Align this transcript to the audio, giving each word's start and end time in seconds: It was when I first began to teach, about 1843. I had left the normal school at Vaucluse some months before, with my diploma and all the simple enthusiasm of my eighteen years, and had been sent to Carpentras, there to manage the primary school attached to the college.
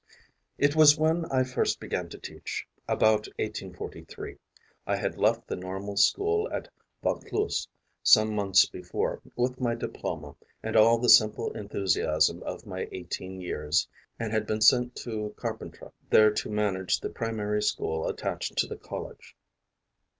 It 0.57 0.75
was 0.75 0.97
when 0.97 1.25
I 1.25 1.43
first 1.43 1.79
began 1.79 2.09
to 2.09 2.17
teach, 2.17 2.67
about 2.87 3.27
1843. 3.37 4.35
I 4.87 4.95
had 4.95 5.19
left 5.19 5.45
the 5.45 5.55
normal 5.55 5.95
school 5.95 6.51
at 6.51 6.67
Vaucluse 7.03 7.67
some 8.01 8.33
months 8.33 8.67
before, 8.67 9.21
with 9.35 9.61
my 9.61 9.75
diploma 9.75 10.35
and 10.63 10.75
all 10.75 10.97
the 10.97 11.07
simple 11.07 11.51
enthusiasm 11.51 12.41
of 12.41 12.65
my 12.65 12.87
eighteen 12.91 13.41
years, 13.41 13.87
and 14.19 14.31
had 14.33 14.47
been 14.47 14.61
sent 14.61 14.95
to 15.03 15.35
Carpentras, 15.37 15.91
there 16.09 16.31
to 16.31 16.49
manage 16.49 16.99
the 16.99 17.09
primary 17.11 17.61
school 17.61 18.07
attached 18.07 18.57
to 18.57 18.65
the 18.65 18.77
college. 18.77 19.35